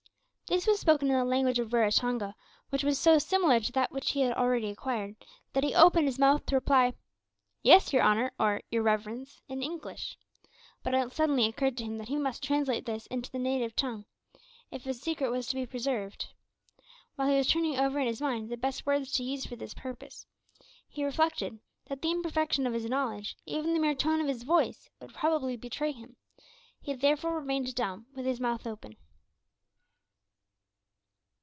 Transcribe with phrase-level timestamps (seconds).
[0.51, 2.35] This was spoken in the language of Raratonga,
[2.71, 5.15] which was so similar to that which he had already acquired,
[5.53, 6.93] that he opened his mouth to reply,
[7.63, 10.17] "Yes, your honour," or "Your reverence," in English.
[10.83, 14.03] But it suddenly occurred to him that he must translate this into the native tongue
[14.71, 16.27] if his secret was to be preserved.
[17.15, 19.73] While he was turning over in his mind the best words to use for this
[19.73, 20.25] purpose
[20.85, 24.89] he reflected that the imperfection of his knowledge, even the mere tone of his voice,
[24.99, 26.17] would probably betray him;
[26.81, 28.97] he therefore remained dumb, with his mouth open.